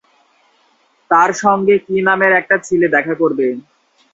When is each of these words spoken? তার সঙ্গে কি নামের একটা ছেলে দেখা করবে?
তার 1.11 1.29
সঙ্গে 1.41 1.75
কি 1.85 1.95
নামের 2.07 2.31
একটা 2.39 2.55
ছেলে 2.65 2.87
দেখা 2.95 3.13
করবে? 3.21 3.47